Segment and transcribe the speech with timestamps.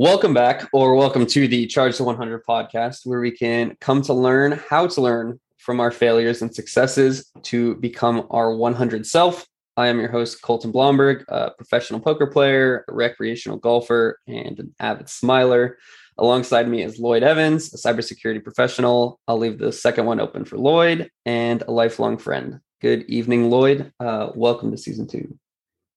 [0.00, 4.12] Welcome back, or welcome to the Charge to 100 podcast, where we can come to
[4.12, 9.44] learn how to learn from our failures and successes to become our 100 self.
[9.76, 14.72] I am your host, Colton Blomberg, a professional poker player, a recreational golfer, and an
[14.78, 15.78] avid smiler.
[16.16, 19.18] Alongside me is Lloyd Evans, a cybersecurity professional.
[19.26, 22.60] I'll leave the second one open for Lloyd and a lifelong friend.
[22.80, 23.92] Good evening, Lloyd.
[23.98, 25.36] Uh, welcome to season two.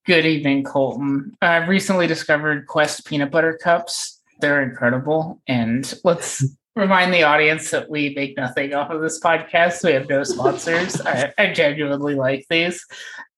[0.08, 1.38] Good evening, Colton.
[1.44, 4.20] I've recently discovered Quest peanut butter cups.
[4.40, 5.40] They're incredible.
[5.48, 6.44] And let's
[6.76, 9.84] remind the audience that we make nothing off of this podcast.
[9.84, 11.00] We have no sponsors.
[11.02, 12.84] I, I genuinely like these.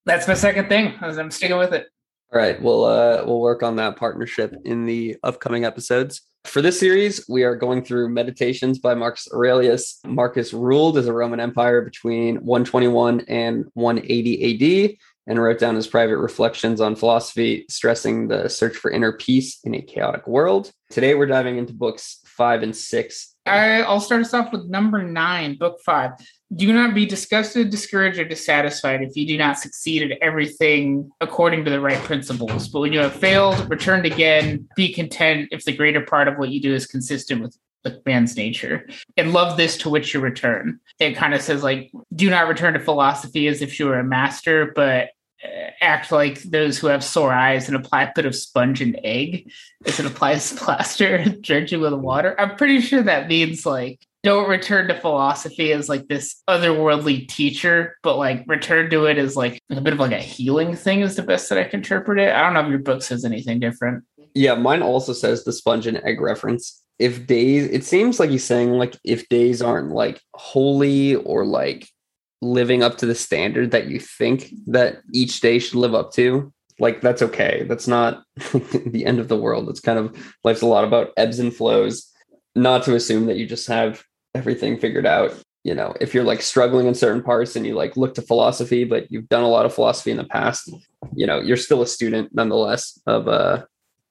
[0.05, 0.94] That's my second thing.
[1.02, 1.88] I'm sticking with it.
[2.34, 6.21] All right, we'll uh, we'll work on that partnership in the upcoming episodes.
[6.45, 9.99] For this series, we are going through Meditations by Marcus Aurelius.
[10.05, 15.88] Marcus ruled as a Roman Empire between 121 and 180 AD and wrote down his
[15.88, 20.72] private reflections on philosophy, stressing the search for inner peace in a chaotic world.
[20.90, 23.36] Today, we're diving into books five and six.
[23.46, 26.12] I'll start us off with number nine, book five.
[26.55, 31.65] Do not be disgusted, discouraged, or dissatisfied if you do not succeed at everything according
[31.65, 32.68] to the right principles.
[32.70, 36.49] But when you have failed, returned again, be content if the greater part of what
[36.49, 40.79] you do is consistent with like man's nature and love this to which you return
[40.99, 44.03] it kind of says like do not return to philosophy as if you were a
[44.03, 45.09] master but
[45.43, 48.99] uh, act like those who have sore eyes and apply a bit of sponge and
[49.03, 49.51] egg
[49.85, 54.87] as it applies plaster drenching with water i'm pretty sure that means like don't return
[54.87, 59.81] to philosophy as like this otherworldly teacher, but like return to it as like a
[59.81, 62.34] bit of like a healing thing is the best that I can interpret it.
[62.34, 64.06] I don't know if your book says anything different.
[64.34, 68.44] Yeah, mine also says the sponge and egg reference if days it seems like he's
[68.44, 71.88] saying like if days aren't like holy or like
[72.41, 76.53] living up to the standard that you think that each day should live up to
[76.80, 77.66] like that's okay.
[77.68, 79.69] That's not the end of the world.
[79.69, 82.12] It's kind of life's a lot about ebbs and flows.
[82.56, 84.03] Not to assume that you just have
[84.36, 85.34] everything figured out
[85.64, 85.96] you know.
[86.02, 89.30] If you're like struggling in certain parts and you like look to philosophy but you've
[89.30, 90.70] done a lot of philosophy in the past
[91.16, 93.64] you know you're still a student nonetheless of uh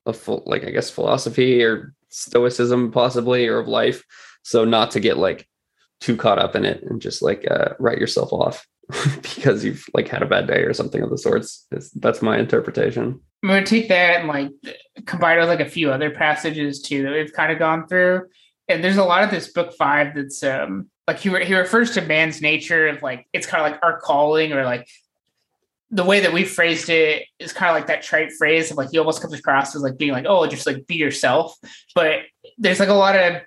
[0.06, 4.04] of full, like i guess philosophy or stoicism possibly or of life.
[4.42, 5.48] So not to get like
[6.00, 8.66] too caught up in it and just like uh, write yourself off
[9.22, 11.66] because you've like had a bad day or something of the sorts.
[11.94, 13.20] That's my interpretation.
[13.42, 14.50] I'm going to take that and like
[15.06, 18.26] combine it with like a few other passages too that we've kind of gone through.
[18.68, 21.92] And there's a lot of this book five that's um like he, re- he refers
[21.92, 24.88] to man's nature of like it's kind of like our calling or like
[25.92, 28.90] the way that we phrased it is kind of like that trite phrase of like
[28.90, 31.54] he almost comes across as like being like oh just like be yourself.
[31.94, 32.20] But
[32.58, 33.42] there's like a lot of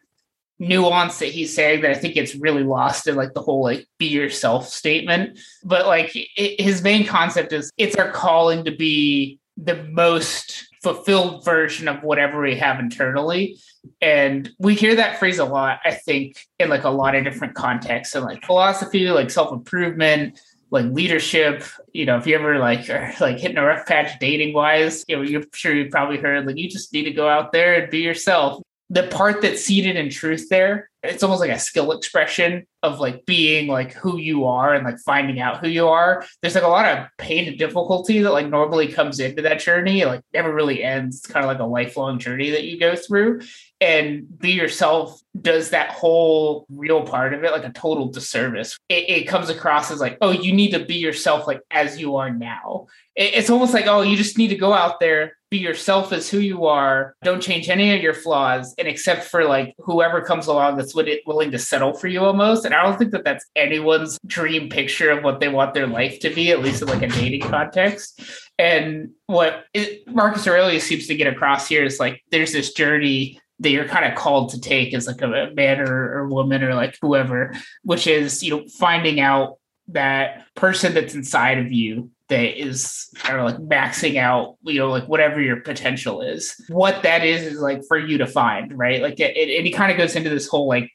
[0.58, 3.86] nuance that he's saying that i think gets really lost in like the whole like
[3.98, 5.40] be yourself statement.
[5.64, 11.44] But like it, his main concept is it's our calling to be the most fulfilled
[11.44, 13.58] version of whatever we have internally.
[14.02, 17.56] And we hear that phrase a lot i think in like a lot of different
[17.56, 20.40] contexts and like philosophy like self-improvement
[20.72, 21.64] like leadership.
[21.94, 25.16] You know, if you ever like are like hitting a rough patch dating wise, you
[25.16, 27.92] know, you're sure you've probably heard like you just need to go out there and
[27.92, 28.62] be yourself.
[28.90, 33.26] The part that's seated in truth there, it's almost like a skill expression of like
[33.26, 36.26] being like who you are and like finding out who you are.
[36.42, 40.02] There's like a lot of pain and difficulty that like normally comes into that journey.
[40.02, 41.18] It, like never really ends.
[41.18, 43.42] It's kind of like a lifelong journey that you go through
[43.82, 48.78] and be yourself does that whole real part of it like a total disservice.
[48.88, 52.16] It, it, comes across as like, oh, you need to be yourself like as you
[52.16, 52.88] are now.
[53.16, 56.30] It, it's almost like, oh, you just need to go out there, be yourself as
[56.30, 57.16] who you are.
[57.24, 61.52] Don't change any of your flaws, and except for like whoever comes along that's willing
[61.52, 62.66] to settle for you almost.
[62.66, 66.20] And I don't think that that's anyone's dream picture of what they want their life
[66.20, 68.22] to be, at least in like a dating context.
[68.58, 73.40] And what it, Marcus Aurelius seems to get across here is like there's this journey
[73.60, 76.76] that you're kind of called to take as like a man or, or woman or
[76.76, 79.58] like whoever, which is, you know, finding out
[79.90, 84.90] that person that's inside of you that is kind of like maxing out, you know,
[84.90, 86.60] like whatever your potential is.
[86.70, 89.02] What that is is like for you to find, right?
[89.02, 90.92] Like it, it, it kind of goes into this whole like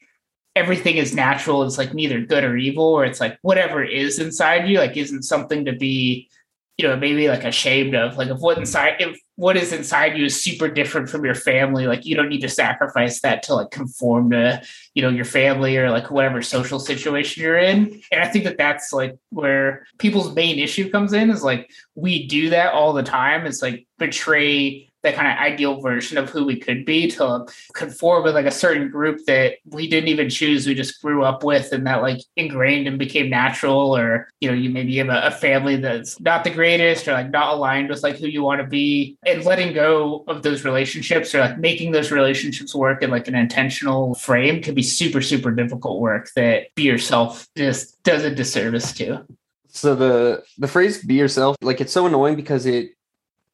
[0.55, 1.63] everything is natural.
[1.63, 5.23] It's like neither good or evil, or it's like whatever is inside you, like isn't
[5.23, 6.29] something to be
[6.77, 10.25] you know maybe like ashamed of like if what inside if what is inside you
[10.25, 11.87] is super different from your family.
[11.87, 14.61] Like you don't need to sacrifice that to like conform to
[14.93, 18.03] you know your family or like whatever social situation you're in.
[18.11, 22.27] And i think that that's like where people's main issue comes in is like we
[22.27, 23.47] do that all the time.
[23.47, 28.23] It's like betray that kind of ideal version of who we could be to conform
[28.23, 31.71] with like a certain group that we didn't even choose we just grew up with
[31.71, 35.31] and that like ingrained and became natural or you know you maybe have a, a
[35.31, 38.67] family that's not the greatest or like not aligned with like who you want to
[38.67, 43.27] be and letting go of those relationships or like making those relationships work in like
[43.27, 48.33] an intentional frame can be super super difficult work that be yourself just does a
[48.33, 49.25] disservice to.
[49.69, 52.91] So the the phrase be yourself like it's so annoying because it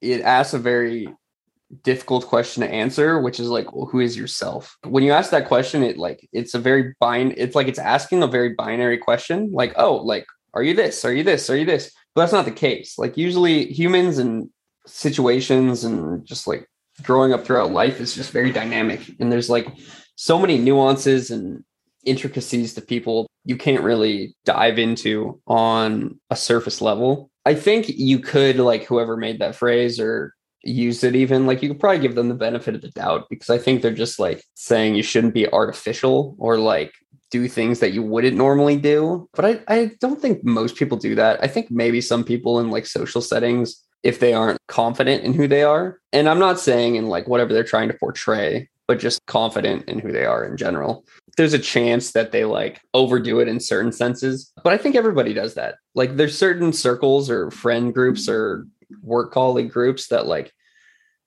[0.01, 1.07] it asks a very
[1.83, 4.77] difficult question to answer which is like well, who is yourself?
[4.83, 8.23] When you ask that question it like it's a very bind it's like it's asking
[8.23, 11.05] a very binary question like oh like are you this?
[11.05, 11.49] Are you this?
[11.49, 11.93] Are you this?
[12.15, 12.97] But that's not the case.
[12.97, 14.49] Like usually humans and
[14.85, 16.67] situations and just like
[17.03, 19.67] growing up throughout life is just very dynamic and there's like
[20.15, 21.63] so many nuances and
[22.05, 27.31] intricacies to people you can't really dive into on a surface level.
[27.45, 30.33] I think you could like whoever made that phrase or
[30.63, 33.50] used it even like you could probably give them the benefit of the doubt because
[33.50, 36.94] i think they're just like saying you shouldn't be artificial or like
[37.30, 39.30] do things that you wouldn't normally do.
[39.33, 41.44] But i i don't think most people do that.
[41.44, 45.48] I think maybe some people in like social settings if they aren't confident in who
[45.48, 49.25] they are and i'm not saying in like whatever they're trying to portray but just
[49.25, 51.04] confident in who they are in general.
[51.36, 55.33] There's a chance that they like overdo it in certain senses but i think everybody
[55.33, 55.75] does that.
[55.95, 58.68] Like there's certain circles or friend groups or
[59.01, 60.53] work colleague groups that like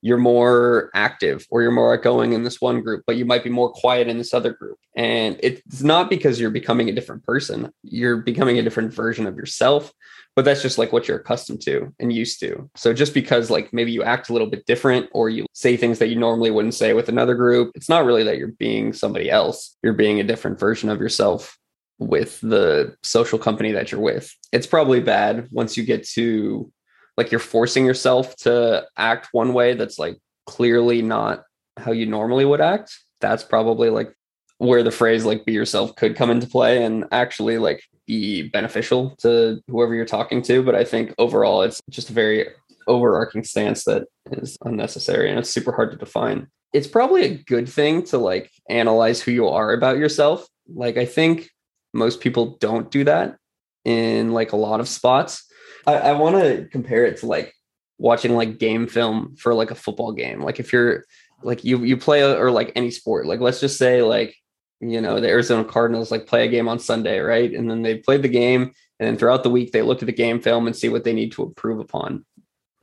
[0.03, 3.51] you're more active or you're more outgoing in this one group, but you might be
[3.51, 4.79] more quiet in this other group.
[4.97, 9.37] And it's not because you're becoming a different person, you're becoming a different version of
[9.37, 9.93] yourself,
[10.37, 12.71] but that's just like what you're accustomed to and used to.
[12.77, 15.99] So just because like maybe you act a little bit different or you say things
[15.99, 19.31] that you normally wouldn't say with another group, it's not really that you're being somebody
[19.31, 21.59] else, you're being a different version of yourself
[21.99, 24.35] with the social company that you're with.
[24.53, 26.73] It's probably bad once you get to
[27.21, 31.45] like you're forcing yourself to act one way that's like clearly not
[31.77, 34.15] how you normally would act that's probably like
[34.57, 39.17] where the phrase like be yourself could come into play and actually like be beneficial
[39.17, 42.47] to whoever you're talking to but i think overall it's just a very
[42.87, 46.49] overarching stance that is unnecessary and it's super hard to define.
[46.73, 50.47] It's probably a good thing to like analyze who you are about yourself.
[50.73, 51.51] Like i think
[51.93, 53.37] most people don't do that
[53.85, 55.50] in like a lot of spots
[55.87, 57.55] I, I want to compare it to like
[57.99, 60.43] watching like game film for like a football game.
[60.43, 61.05] Like if you're
[61.43, 64.37] like you you play a, or like any sport, like let's just say like
[64.81, 67.53] you know the Arizona Cardinals like play a game on Sunday, right?
[67.53, 70.13] And then they played the game, and then throughout the week they look at the
[70.13, 72.25] game film and see what they need to improve upon.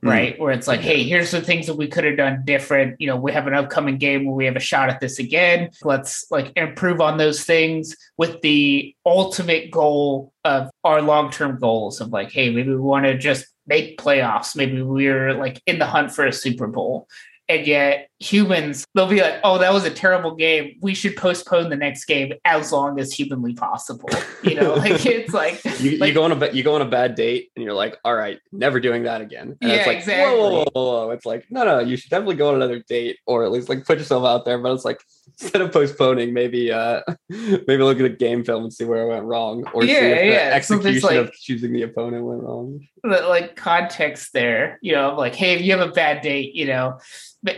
[0.02, 0.08] Hmm.
[0.08, 0.36] right?
[0.36, 0.38] Mm.
[0.38, 3.00] Where it's like, hey, here's the things that we could have done different.
[3.00, 5.70] You know, we have an upcoming game where we have a shot at this again.
[5.82, 12.00] Let's like improve on those things with the ultimate goal of our long term goals
[12.00, 14.54] of like, hey, maybe we want to just make playoffs.
[14.54, 17.08] Maybe we're like in the hunt for a Super Bowl
[17.48, 20.76] and yet humans they'll be like oh that was a terrible game.
[20.80, 24.08] We should postpone the next game as long as humanly possible.
[24.42, 26.88] You know like it's like you, like, you go on a you go on a
[26.88, 29.56] bad date and you're like all right never doing that again.
[29.60, 30.38] And yeah, it's like exactly.
[30.38, 33.18] whoa, whoa, whoa, whoa, it's like no no you should definitely go on another date
[33.26, 34.58] or at least like put yourself out there.
[34.58, 35.00] But it's like
[35.40, 39.08] instead of postponing maybe uh maybe look at a game film and see where it
[39.08, 40.50] went wrong or yeah, see if the yeah.
[40.54, 42.86] execution like, of choosing the opponent went wrong.
[43.04, 46.98] Like context there you know like hey if you have a bad date you know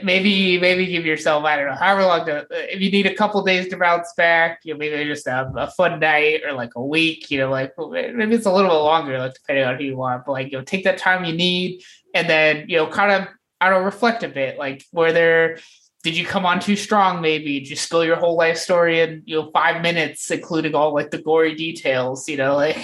[0.03, 3.43] maybe maybe give yourself I don't know however long to if you need a couple
[3.43, 6.85] days to bounce back you know maybe just have a fun night or like a
[6.85, 10.03] week you know like maybe it's a little bit longer like depending on who you
[10.03, 11.83] are, but like you know take that time you need
[12.15, 13.29] and then you know kind of
[13.61, 15.59] I don't know reflect a bit like where there
[16.03, 17.61] did you come on too strong maybe?
[17.61, 21.11] Did you spill your whole life story in you know five minutes including all like
[21.11, 22.83] the gory details you know like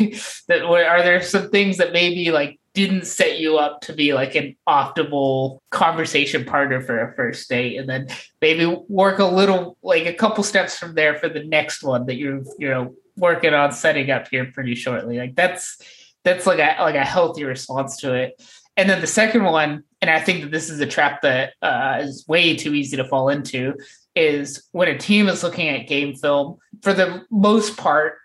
[0.48, 4.34] that are there some things that maybe like didn't set you up to be like
[4.34, 8.06] an optimal conversation partner for a first date and then
[8.42, 12.16] maybe work a little like a couple steps from there for the next one that
[12.16, 15.16] you're you know working on setting up here pretty shortly.
[15.16, 15.78] Like that's
[16.22, 18.42] that's like a like a healthy response to it.
[18.76, 21.98] And then the second one and i think that this is a trap that uh,
[22.00, 23.74] is way too easy to fall into
[24.14, 28.18] is when a team is looking at game film for the most part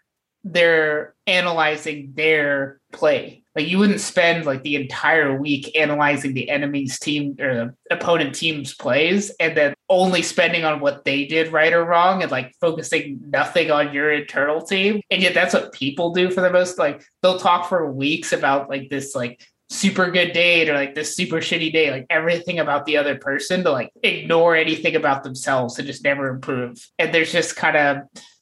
[0.44, 3.44] they're analyzing their play.
[3.56, 8.34] Like you wouldn't spend like the entire week analyzing the enemy's team or the opponent
[8.34, 12.56] team's plays and then only spending on what they did right or wrong and like
[12.62, 15.02] focusing nothing on your internal team.
[15.12, 18.70] And yet that's what people do for the most like they'll talk for weeks about
[18.70, 22.86] like this like super good date or like this super shitty day, like everything about
[22.86, 26.78] the other person to like ignore anything about themselves to just never improve.
[27.00, 27.98] And there's just kind of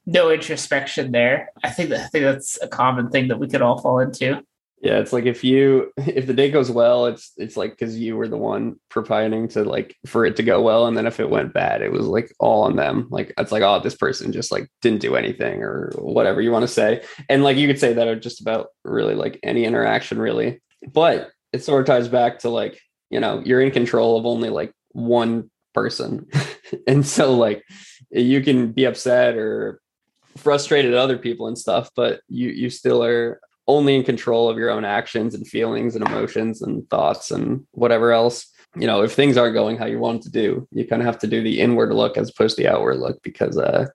[0.10, 1.50] no introspection there.
[1.64, 4.44] I think that I think that's a common thing that we could all fall into.
[4.82, 8.18] Yeah, it's like if you if the day goes well, it's it's like because you
[8.18, 11.30] were the one providing to like for it to go well, and then if it
[11.30, 13.08] went bad, it was like all on them.
[13.12, 16.64] Like it's like oh, this person just like didn't do anything or whatever you want
[16.64, 20.62] to say, and like you could say that just about really like any interaction really,
[20.92, 24.50] but it sort of ties back to like you know you're in control of only
[24.50, 26.28] like one person,
[26.88, 27.64] and so like
[28.12, 29.80] you can be upset or
[30.38, 34.58] frustrated at other people and stuff, but you you still are only in control of
[34.58, 38.48] your own actions and feelings and emotions and thoughts and whatever else.
[38.76, 41.20] You know, if things aren't going how you want to do, you kind of have
[41.20, 43.88] to do the inward look as opposed to the outward look because uh,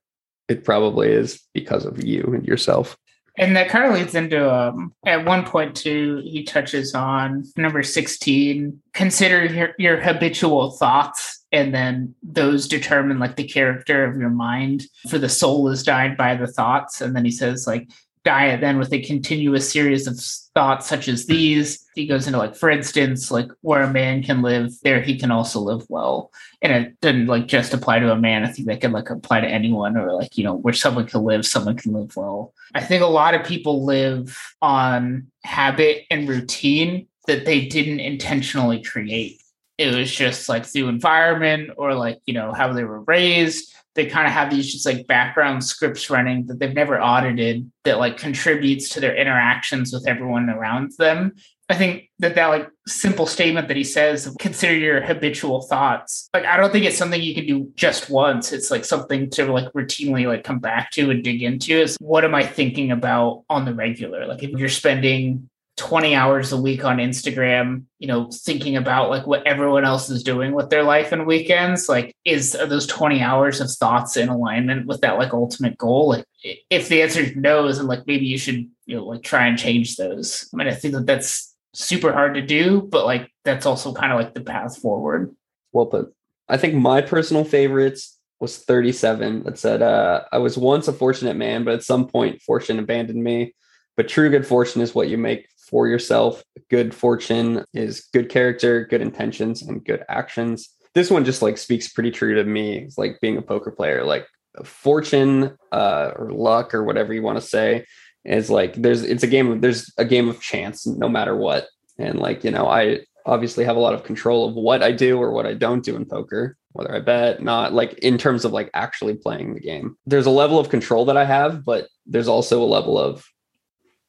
[0.49, 2.97] it probably is because of you and yourself.
[3.37, 7.83] And that kind of leads into um, at one point too, he touches on number
[7.83, 14.31] 16, consider your, your habitual thoughts and then those determine like the character of your
[14.31, 17.88] mind for the soul is dyed by the thoughts and then he says like
[18.25, 20.19] diet then with a continuous series of
[20.54, 21.85] thoughts such as these.
[21.95, 25.31] He goes into like for instance like where a man can live there he can
[25.31, 26.33] also live well.
[26.62, 28.45] And it doesn't like just apply to a man.
[28.45, 31.23] I think that can like apply to anyone or like you know where someone can
[31.23, 32.54] live someone can live well.
[32.75, 38.83] I think a lot of people live on habit and routine that they didn't intentionally
[38.83, 39.40] create.
[39.76, 44.07] It was just like through environment or like you know how they were raised they
[44.07, 48.17] kind of have these just like background scripts running that they've never audited that like
[48.17, 51.33] contributes to their interactions with everyone around them.
[51.69, 56.29] I think that that like simple statement that he says consider your habitual thoughts.
[56.35, 58.53] Like i don't think it's something you can do just once.
[58.53, 62.25] It's like something to like routinely like come back to and dig into is what
[62.25, 64.27] am i thinking about on the regular?
[64.27, 69.26] Like if you're spending 20 hours a week on Instagram, you know, thinking about like
[69.26, 73.21] what everyone else is doing with their life and weekends, like is are those 20
[73.21, 76.11] hours of thoughts in alignment with that like ultimate goal?
[76.11, 76.25] Like
[76.71, 79.59] if the answer is no, then like maybe you should, you know, like try and
[79.59, 80.49] change those.
[80.52, 84.12] I mean, I think that that's super hard to do, but like that's also kind
[84.12, 85.35] of like the path forward.
[85.73, 86.14] Well put.
[86.49, 91.37] I think my personal favorites was 37 that said, uh, I was once a fortunate
[91.37, 93.54] man, but at some point fortune abandoned me.
[93.97, 96.45] But true good fortune is what you make for yourself.
[96.71, 100.69] Good fortune is good character, good intentions, and good actions.
[100.95, 102.78] This one just like speaks pretty true to me.
[102.78, 104.25] It's like being a poker player, like
[104.62, 107.87] fortune uh, or luck or whatever you want to say
[108.25, 111.66] is like there's it's a game of there's a game of chance no matter what.
[111.99, 115.19] And like, you know, I obviously have a lot of control of what I do
[115.19, 118.52] or what I don't do in poker, whether I bet, not like in terms of
[118.52, 119.97] like actually playing the game.
[120.07, 123.25] There's a level of control that I have, but there's also a level of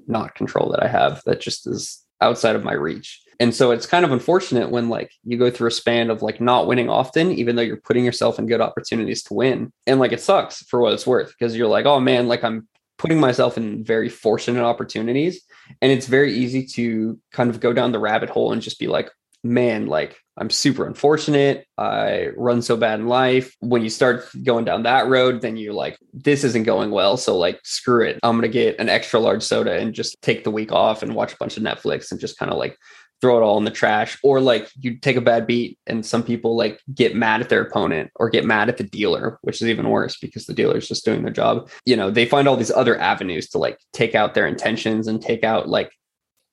[0.08, 3.22] not control that I have that just is outside of my reach.
[3.40, 6.40] And so it's kind of unfortunate when like you go through a span of like
[6.40, 9.74] not winning often, even though you're putting yourself in good opportunities to win.
[9.86, 12.68] And like it sucks for what it's worth because you're like, oh man, like I'm
[12.98, 15.42] putting myself in very fortunate opportunities.
[15.82, 18.88] And it's very easy to kind of go down the rabbit hole and just be
[18.88, 19.12] like,
[19.46, 21.66] man, like I'm super unfortunate.
[21.78, 23.56] I run so bad in life.
[23.62, 27.16] When you start going down that road, then you're like, this isn't going well.
[27.16, 28.20] So, like, screw it.
[28.22, 31.16] I'm going to get an extra large soda and just take the week off and
[31.16, 32.78] watch a bunch of Netflix and just kind of like
[33.22, 34.18] throw it all in the trash.
[34.24, 37.62] Or like you take a bad beat and some people like get mad at their
[37.62, 41.06] opponent or get mad at the dealer, which is even worse because the dealer's just
[41.06, 41.70] doing their job.
[41.86, 45.22] You know, they find all these other avenues to like take out their intentions and
[45.22, 45.92] take out like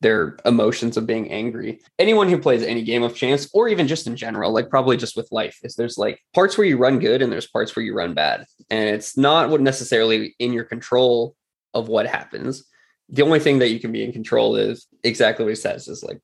[0.02, 1.80] their emotions of being angry.
[1.98, 5.16] Anyone who plays any game of chance, or even just in general, like probably just
[5.16, 7.94] with life, is there's like parts where you run good and there's parts where you
[7.94, 8.44] run bad.
[8.68, 11.36] And it's not what necessarily in your control
[11.72, 12.64] of what happens.
[13.08, 16.02] The only thing that you can be in control is exactly what he says is
[16.02, 16.20] like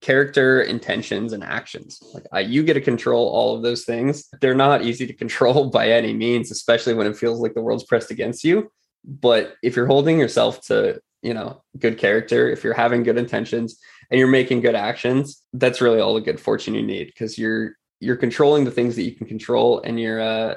[0.00, 2.02] character, intentions, and actions.
[2.12, 4.28] Like I, you get to control all of those things.
[4.40, 7.84] They're not easy to control by any means, especially when it feels like the world's
[7.84, 8.70] pressed against you.
[9.04, 13.78] But if you're holding yourself to you know good character if you're having good intentions
[14.10, 17.72] and you're making good actions that's really all the good fortune you need because you're
[18.00, 20.54] you're controlling the things that you can control and you're uh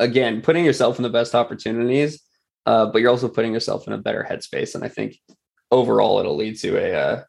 [0.00, 2.20] again putting yourself in the best opportunities
[2.66, 5.18] uh but you're also putting yourself in a better headspace and i think
[5.70, 7.22] overall it'll lead to a uh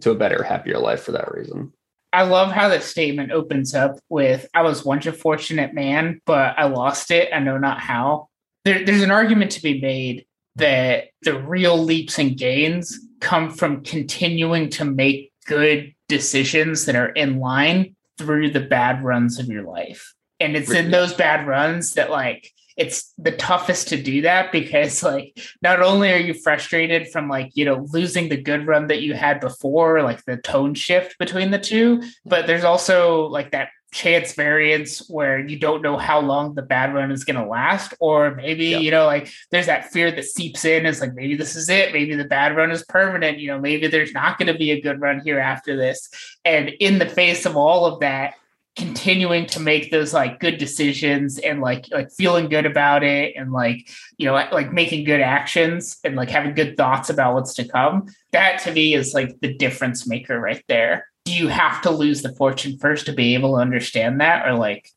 [0.00, 1.72] to a better happier life for that reason
[2.12, 6.58] I love how that statement opens up with I was once a fortunate man, but
[6.58, 7.28] I lost it.
[7.32, 8.28] I know not how.
[8.64, 10.26] There, there's an argument to be made
[10.56, 17.10] that the real leaps and gains come from continuing to make good decisions that are
[17.10, 20.14] in line through the bad runs of your life.
[20.38, 25.02] And it's in those bad runs that like it's the toughest to do that because
[25.12, 29.02] like not only are you frustrated from like you know losing the good run that
[29.02, 33.68] you had before like the tone shift between the two but there's also like that
[33.92, 37.92] chance variance where you don't know how long the bad run is going to last
[37.98, 38.82] or maybe yep.
[38.82, 41.92] you know like there's that fear that seeps in it's like maybe this is it.
[41.92, 43.38] Maybe the bad run is permanent.
[43.38, 46.10] You know maybe there's not going to be a good run here after this.
[46.44, 48.34] And in the face of all of that
[48.76, 53.52] continuing to make those like good decisions and like like feeling good about it and
[53.52, 57.66] like you know like making good actions and like having good thoughts about what's to
[57.66, 61.90] come that to me is like the difference maker right there do you have to
[61.90, 64.88] lose the fortune first to be able to understand that or like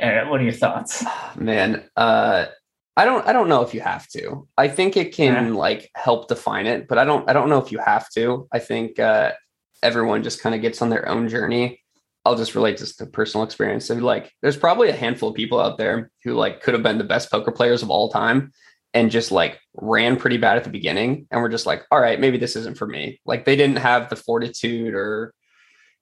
[0.00, 1.04] uh, what are your thoughts
[1.36, 2.46] man uh
[2.96, 4.48] I don't I don't know if you have to.
[4.58, 5.52] I think it can yeah.
[5.52, 8.48] like help define it, but I don't I don't know if you have to.
[8.50, 9.34] I think uh
[9.84, 11.80] everyone just kind of gets on their own journey.
[12.24, 13.86] I'll just relate this to personal experience.
[13.86, 16.98] So like there's probably a handful of people out there who like could have been
[16.98, 18.52] the best poker players of all time
[18.94, 22.18] and just like ran pretty bad at the beginning and we're just like, all right,
[22.18, 23.20] maybe this isn't for me.
[23.24, 25.32] Like they didn't have the fortitude or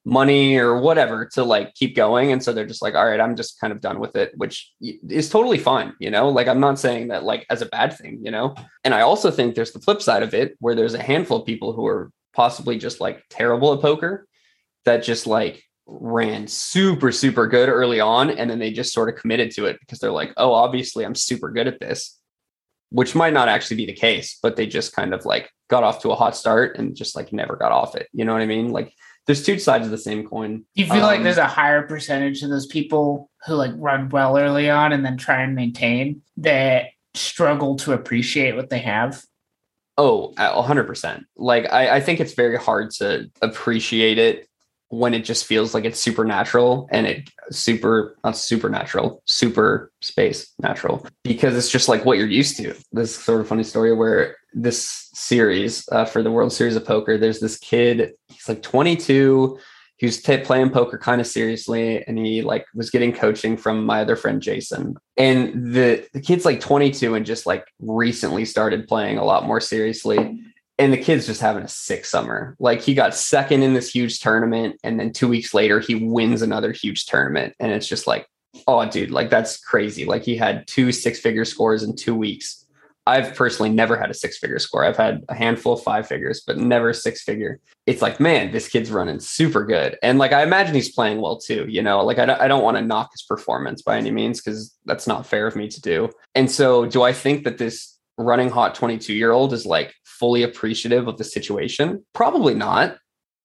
[0.07, 2.31] money or whatever to like keep going.
[2.31, 4.73] And so they're just like all right i'm just kind of done with it which
[4.81, 6.29] is totally fine you know?
[6.29, 8.55] Like i'm not saying that like as a bad thing you know?
[8.85, 11.47] And i also think there's the flip side of it where there's a handful of
[11.47, 14.29] people who are possibly just like terrible at poker
[14.85, 19.17] that just like ran super super good early on and then they just sort of
[19.17, 22.19] committed to it because they're like oh obviously i'm super good at this
[22.91, 26.03] which might not actually be the case but they just kind of like got off
[26.03, 28.47] to a hot start and just like never got off it you know what i
[28.47, 28.71] mean?
[28.71, 28.93] Like
[29.27, 30.65] there's two sides of the same coin.
[30.75, 34.09] Do you feel um, like there's a higher percentage of those people who like run
[34.09, 39.25] well early on and then try and maintain that struggle to appreciate what they have?
[39.99, 41.25] Oh, 100%.
[41.37, 44.49] Like, I, I think it's very hard to appreciate it
[44.89, 51.07] when it just feels like it's supernatural and it super not supernatural super space natural
[51.23, 52.75] because it's just like what you're used to.
[52.93, 57.19] This sort of funny story where this series uh, for the world series of poker
[57.19, 59.59] there's this kid he's like 22
[59.99, 63.85] he was t- playing poker kind of seriously and he like was getting coaching from
[63.85, 64.97] my other friend jason.
[65.17, 69.61] And the, the kid's like 22 and just like recently started playing a lot more
[69.61, 70.39] seriously
[70.79, 72.57] and the kid's just having a sick summer.
[72.59, 76.43] Like he got second in this huge tournament, and then two weeks later he wins
[76.43, 78.27] another huge tournament, and it's just like,
[78.67, 80.05] oh, dude, like that's crazy.
[80.05, 82.65] Like he had two six figure scores in two weeks.
[83.09, 84.85] I've personally never had a six figure score.
[84.85, 87.61] I've had a handful of five figures, but never six figure.
[87.87, 89.97] It's like, man, this kid's running super good.
[90.03, 92.79] And like, I imagine he's playing well too, you know, like I, I don't want
[92.79, 96.11] to knock his performance by any means because that's not fair of me to do.
[96.35, 100.43] And so, do I think that this running hot 22 year old is like fully
[100.43, 102.05] appreciative of the situation?
[102.13, 102.99] Probably not.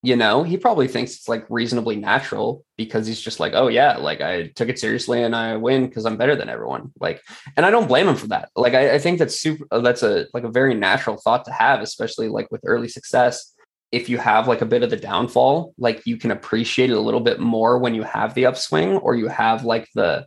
[0.03, 3.97] You know, he probably thinks it's like reasonably natural because he's just like, oh yeah,
[3.97, 6.91] like I took it seriously and I win because I'm better than everyone.
[6.99, 7.21] Like,
[7.55, 8.49] and I don't blame him for that.
[8.55, 9.67] Like, I, I think that's super.
[9.69, 13.53] Uh, that's a like a very natural thought to have, especially like with early success.
[13.91, 17.01] If you have like a bit of the downfall, like you can appreciate it a
[17.01, 20.25] little bit more when you have the upswing or you have like the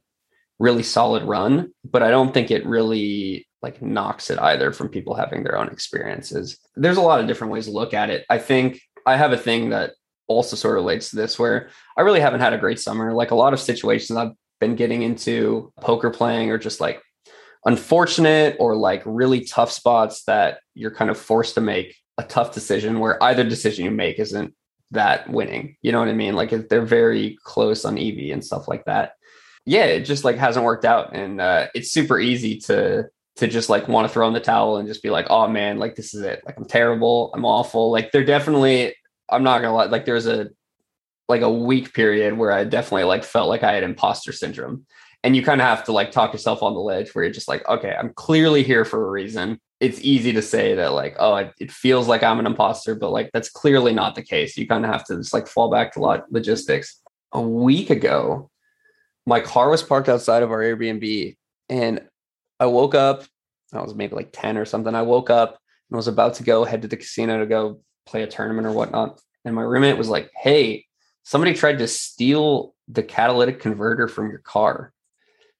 [0.59, 1.73] really solid run.
[1.85, 5.69] But I don't think it really like knocks it either from people having their own
[5.69, 6.59] experiences.
[6.77, 8.27] There's a lot of different ways to look at it.
[8.29, 9.93] I think I have a thing that
[10.27, 13.13] also sort of relates to this where I really haven't had a great summer.
[13.13, 17.03] Like a lot of situations I've been getting into poker playing or just like
[17.65, 22.53] unfortunate or like really tough spots that you're kind of forced to make a tough
[22.53, 24.55] decision where either decision you make isn't
[24.91, 25.77] that winning.
[25.83, 26.35] You know what I mean?
[26.35, 29.13] Like they're very close on EV and stuff like that.
[29.67, 31.15] Yeah, it just like hasn't worked out.
[31.15, 34.77] And uh, it's super easy to to just like want to throw in the towel
[34.77, 36.43] and just be like, oh man, like this is it.
[36.47, 37.33] Like I'm terrible.
[37.35, 37.91] I'm awful.
[37.91, 38.95] Like they're definitely,
[39.29, 40.51] I'm not gonna lie, like there's a
[41.29, 44.87] like a week period where I definitely like felt like I had imposter syndrome.
[45.25, 47.49] And you kind of have to like talk yourself on the ledge where you're just
[47.49, 49.59] like, okay, I'm clearly here for a reason.
[49.81, 53.11] It's easy to say that, like, oh, it, it feels like I'm an imposter, but
[53.11, 54.57] like that's clearly not the case.
[54.57, 57.01] You kind of have to just like fall back to lot logistics.
[57.33, 58.51] A week ago,
[59.27, 61.37] my car was parked outside of our Airbnb
[61.69, 62.03] and
[62.61, 63.25] I woke up,
[63.73, 64.95] I was maybe like 10 or something.
[64.95, 65.59] I woke up
[65.91, 68.73] and was about to go head to the casino to go play a tournament or
[68.73, 69.21] whatnot.
[69.45, 70.87] And my roommate was like, Hey,
[71.25, 74.93] somebody tried to steal the catalytic converter from your car.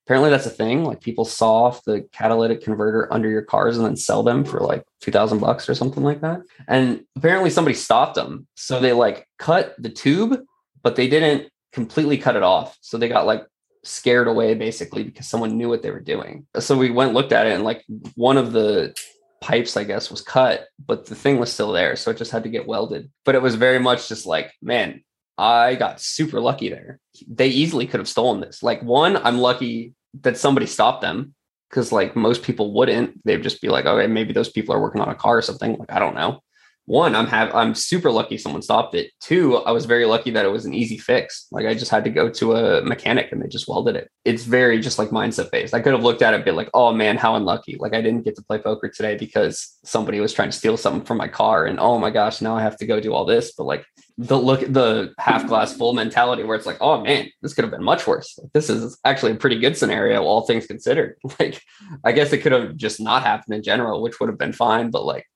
[0.07, 0.85] Apparently, that's a thing.
[0.85, 4.61] Like people saw off the catalytic converter under your cars and then sell them for
[4.61, 6.43] like 2000 bucks or something like that.
[6.69, 8.47] And apparently, somebody stopped them.
[8.55, 10.41] So they like cut the tube,
[10.83, 12.77] but they didn't completely cut it off.
[12.83, 13.47] So they got like
[13.85, 16.47] scared away basically because someone knew what they were doing.
[16.59, 18.99] So we went looked at it and like one of the
[19.41, 22.45] pipes I guess was cut, but the thing was still there, so it just had
[22.45, 23.11] to get welded.
[23.25, 25.05] But it was very much just like, man,
[25.37, 26.99] I got super lucky there.
[27.29, 28.63] They easily could have stolen this.
[28.63, 31.35] Like one, I'm lucky that somebody stopped them
[31.69, 33.23] because like most people wouldn't.
[33.25, 35.77] They'd just be like, okay, maybe those people are working on a car or something.
[35.77, 36.41] Like I don't know.
[36.87, 39.11] One, I'm have I'm super lucky someone stopped it.
[39.21, 41.47] Two, I was very lucky that it was an easy fix.
[41.51, 44.11] Like I just had to go to a mechanic and they just welded it.
[44.25, 45.73] It's very just like mindset based.
[45.73, 47.77] I could have looked at it a bit like, oh man, how unlucky.
[47.79, 51.05] Like I didn't get to play poker today because somebody was trying to steal something
[51.05, 51.65] from my car.
[51.65, 53.53] And oh my gosh, now I have to go do all this.
[53.57, 53.87] But like
[54.19, 57.73] the look the half glass full mentality where it's like, oh man, this could have
[57.73, 58.39] been much worse.
[58.39, 61.17] Like, this is actually a pretty good scenario, all things considered.
[61.41, 61.61] Like,
[62.05, 64.91] I guess it could have just not happened in general, which would have been fine.
[64.91, 65.27] But like,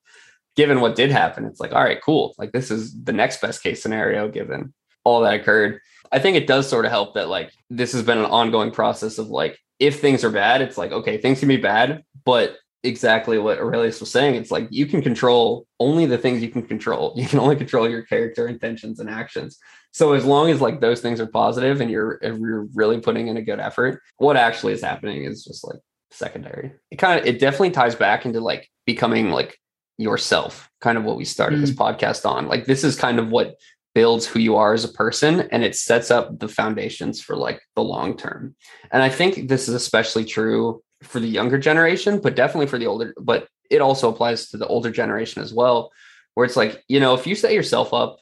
[0.55, 2.35] given what did happen, it's like, all right, cool.
[2.37, 5.79] Like, this is the next best case scenario given all that occurred.
[6.11, 9.17] I think it does sort of help that like this has been an ongoing process
[9.17, 13.37] of like, if things are bad, it's like, okay, things can be bad, but exactly
[13.37, 14.35] what Aurelius was saying.
[14.35, 17.13] It's like you can control only the things you can control.
[17.17, 19.57] You can only control your character intentions and actions.
[19.91, 23.37] So as long as like those things are positive and you're you're really putting in
[23.37, 25.79] a good effort, what actually is happening is just like
[26.11, 26.73] secondary.
[26.91, 29.59] It kind of it definitely ties back into like becoming like
[29.99, 31.61] yourself, kind of what we started mm.
[31.61, 32.47] this podcast on.
[32.47, 33.57] Like this is kind of what
[33.93, 37.61] builds who you are as a person and it sets up the foundations for like
[37.75, 38.55] the long term.
[38.91, 42.87] And I think this is especially true for the younger generation, but definitely for the
[42.87, 45.91] older, but it also applies to the older generation as well,
[46.33, 48.19] where it's like, you know, if you set yourself up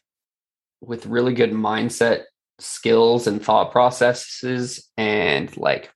[0.81, 2.23] with really good mindset
[2.59, 5.91] skills and thought processes and like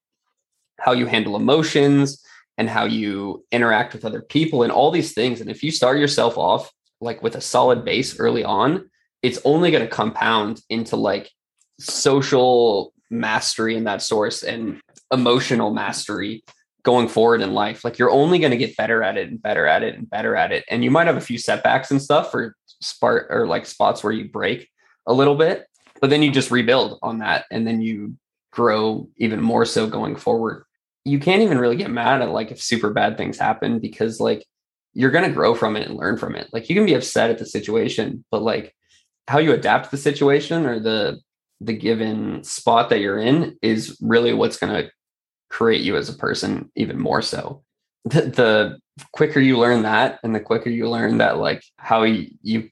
[0.79, 2.23] how you handle emotions
[2.61, 5.41] and how you interact with other people and all these things.
[5.41, 6.71] And if you start yourself off
[7.01, 8.87] like with a solid base early on,
[9.23, 11.31] it's only going to compound into like
[11.79, 14.79] social mastery in that source and
[15.11, 16.43] emotional mastery
[16.83, 17.83] going forward in life.
[17.83, 20.35] Like you're only going to get better at it and better at it and better
[20.35, 20.63] at it.
[20.69, 24.13] And you might have a few setbacks and stuff or spark or like spots where
[24.13, 24.69] you break
[25.07, 25.65] a little bit,
[25.99, 28.17] but then you just rebuild on that and then you
[28.51, 30.65] grow even more so going forward.
[31.05, 34.45] You can't even really get mad at like if super bad things happen because like
[34.93, 36.49] you're going to grow from it and learn from it.
[36.51, 38.75] Like you can be upset at the situation, but like
[39.27, 41.19] how you adapt to the situation or the
[41.61, 44.91] the given spot that you're in is really what's going to
[45.49, 47.63] create you as a person even more so.
[48.05, 48.79] The, the,
[49.13, 52.69] quicker you learn that and the quicker you learn that like how you, you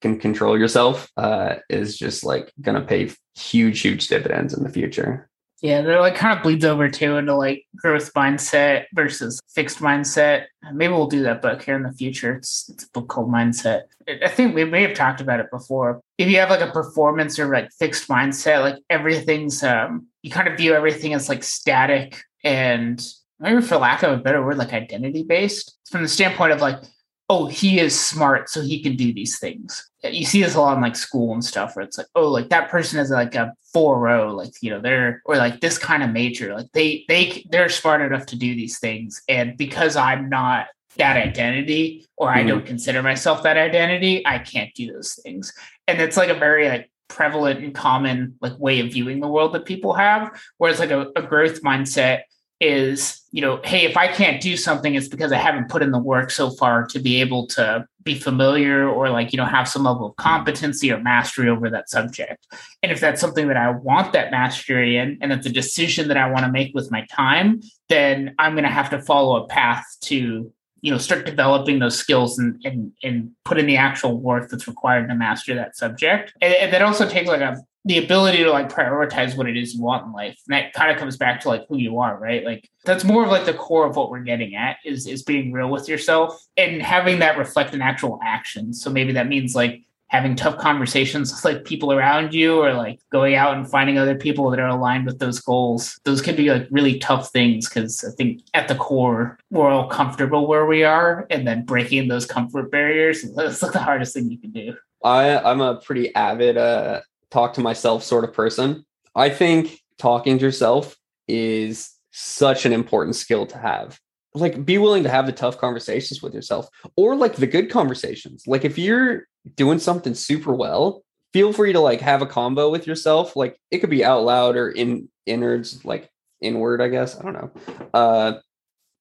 [0.00, 4.68] can control yourself uh, is just like going to pay huge, huge dividends in the
[4.68, 5.28] future.
[5.62, 10.44] Yeah, they're like kind of bleeds over too into like growth mindset versus fixed mindset.
[10.72, 12.34] Maybe we'll do that book here in the future.
[12.34, 13.82] It's it's a book called Mindset.
[14.22, 16.02] I think we may have talked about it before.
[16.18, 20.46] If you have like a performance or like fixed mindset, like everything's um you kind
[20.46, 23.04] of view everything as like static and
[23.40, 26.82] maybe for lack of a better word, like identity based from the standpoint of like,
[27.28, 29.90] oh, he is smart, so he can do these things.
[30.04, 32.50] You see this a lot in like school and stuff where it's like, oh, like
[32.50, 36.02] that person is like a four row, like you know, they're or like this kind
[36.02, 40.28] of major, like they they they're smart enough to do these things, and because I'm
[40.28, 40.66] not
[40.98, 42.38] that identity or mm-hmm.
[42.38, 45.52] I don't consider myself that identity, I can't do those things.
[45.86, 49.52] And it's like a very like prevalent and common like way of viewing the world
[49.52, 52.22] that people have whereas like a, a, growth mindset
[52.60, 55.90] is you know hey if i can't do something it's because i haven't put in
[55.90, 59.68] the work so far to be able to be familiar or like you know have
[59.68, 62.46] some level of competency or mastery over that subject.
[62.82, 66.16] And if that's something that i want that mastery in and it's a decision that
[66.16, 69.48] i want to make with my time then i'm going to have to follow a
[69.48, 70.50] path to
[70.86, 74.68] you know start developing those skills and and, and put in the actual work that's
[74.68, 76.32] required to master that subject.
[76.40, 79.74] And, and that also takes like a the ability to like prioritize what it is
[79.74, 80.36] you want in life.
[80.48, 82.44] And that kind of comes back to like who you are right?
[82.44, 85.52] Like that's more of like the core of what we're getting at is is being
[85.52, 88.74] real with yourself and having that reflect in actual action.
[88.74, 92.98] So maybe that means like having tough conversations with like people around you or like
[93.12, 96.00] going out and finding other people that are aligned with those goals.
[96.04, 99.88] Those can be like really tough things because i think at the core we're all
[99.88, 104.28] comfortable where we are and then breaking those comfort barriers is like the hardest thing
[104.28, 104.74] you can do.
[105.04, 108.84] I i'm a pretty avid uh talk to myself sort of person
[109.14, 110.96] i think talking to yourself
[111.28, 113.98] is such an important skill to have.
[114.34, 118.44] Like be willing to have the tough conversations with yourself or like the good conversations.
[118.46, 122.86] Like if you're doing something super well feel free to like have a combo with
[122.86, 123.36] yourself.
[123.36, 126.08] Like it could be out loud or in innards like
[126.40, 127.18] inward i guess.
[127.18, 127.50] I don't know.
[127.92, 128.32] Uh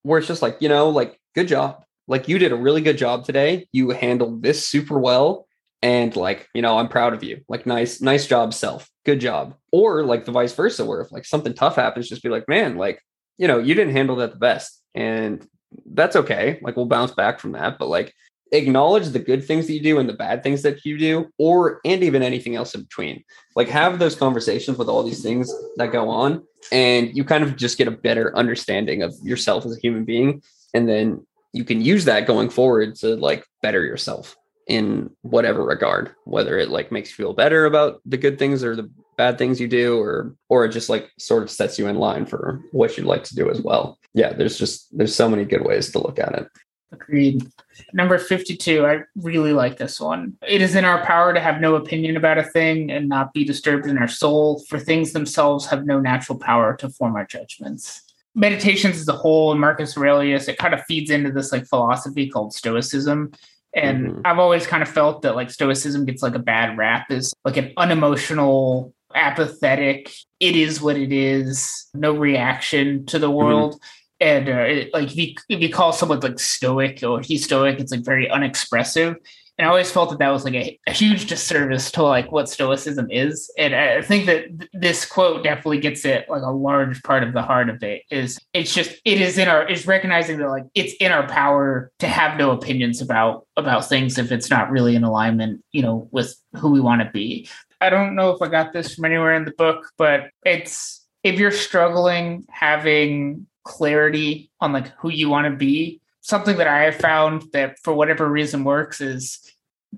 [0.03, 1.83] where it's just like you know like good job.
[2.07, 3.67] Like you did a really good job today.
[3.71, 5.44] You handled this super well
[5.85, 7.41] and like you know i'm proud of you.
[7.47, 8.89] Like nice nice job self.
[9.05, 9.55] Good job.
[9.71, 12.75] Or like the vice versa where if like something tough happens just be like man
[12.75, 12.99] like
[13.37, 14.81] you know you didn't handle that the best.
[14.95, 15.47] And
[15.85, 16.59] that's okay.
[16.63, 17.77] Like we'll bounce back from that.
[17.77, 18.13] But like
[18.51, 21.81] acknowledge the good things that you do and the bad things that you do or
[21.85, 23.23] and even anything else in between.
[23.55, 27.55] Like have those conversations with all these things that go on and you kind of
[27.55, 30.41] just get a better understanding of yourself as a human being
[30.73, 34.35] and then you can use that going forward to like better yourself
[34.67, 38.75] in whatever regard, whether it like makes you feel better about the good things or
[38.75, 41.97] the bad things you do, or or it just like sort of sets you in
[41.97, 43.99] line for what you'd like to do as well.
[44.13, 46.47] Yeah, there's just there's so many good ways to look at it.
[46.91, 47.45] Agreed.
[47.93, 50.37] Number 52, I really like this one.
[50.47, 53.43] It is in our power to have no opinion about a thing and not be
[53.43, 58.01] disturbed in our soul, for things themselves have no natural power to form our judgments.
[58.33, 62.29] Meditations as a whole, and Marcus Aurelius, it kind of feeds into this like philosophy
[62.29, 63.31] called Stoicism.
[63.75, 64.21] And mm-hmm.
[64.23, 67.57] I've always kind of felt that like Stoicism gets like a bad rap is like
[67.57, 73.35] an unemotional, apathetic, it is what it is, no reaction to the mm-hmm.
[73.35, 73.73] world.
[73.73, 73.87] Mm-hmm
[74.19, 77.79] and uh, it, like if you if you call someone like stoic or he's stoic,
[77.79, 79.17] it's like very unexpressive.
[79.57, 82.49] And I always felt that that was like a, a huge disservice to like what
[82.49, 83.49] stoicism is.
[83.57, 87.33] And I think that th- this quote definitely gets it like a large part of
[87.33, 90.65] the heart of it is it's just it is in our is recognizing that like
[90.75, 94.95] it's in our power to have no opinions about about things if it's not really
[94.95, 97.47] in alignment, you know, with who we want to be.
[97.79, 101.39] I don't know if I got this from anywhere in the book, but it's if
[101.39, 105.99] you're struggling having clarity on like who you want to be.
[106.25, 109.39] Something that I have found that for whatever reason works is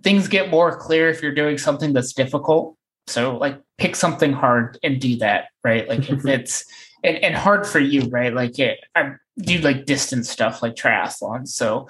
[0.04, 2.76] things get more clear if you're doing something that's difficult.
[3.08, 5.88] So like pick something hard and do that, right?
[5.88, 6.66] Like if it's
[7.02, 8.34] and, and hard for you, right?
[8.34, 11.48] Like it, I do like distance stuff like triathlons.
[11.48, 11.88] So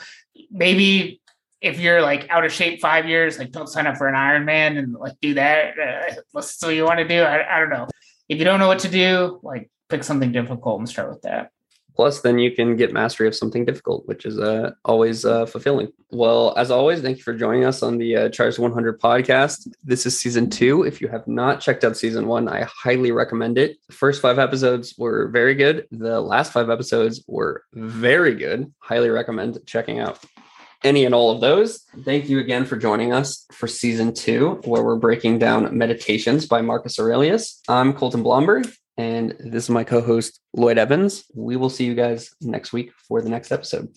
[0.52, 1.20] maybe
[1.60, 4.78] if you're like out of shape five years, like don't sign up for an Ironman
[4.78, 5.80] and like do that.
[5.80, 7.24] Uh, that's what you want to do.
[7.24, 7.88] I, I don't know.
[8.30, 11.50] If you don't know what to do, like pick something difficult and start with that.
[11.98, 15.92] Plus, then you can get mastery of something difficult, which is uh, always uh, fulfilling.
[16.12, 19.68] Well, as always, thank you for joining us on the uh, Charge 100 podcast.
[19.84, 20.84] This is season two.
[20.84, 23.78] If you have not checked out season one, I highly recommend it.
[23.88, 25.88] The first five episodes were very good.
[25.90, 28.72] The last five episodes were very good.
[28.78, 30.24] Highly recommend checking out
[30.84, 31.84] any and all of those.
[32.06, 36.62] Thank you again for joining us for season two, where we're breaking down Meditations by
[36.62, 37.60] Marcus Aurelius.
[37.68, 38.68] I'm Colton Blomberg.
[38.98, 41.26] And this is my co host, Lloyd Evans.
[41.36, 43.90] We will see you guys next week for the next episode.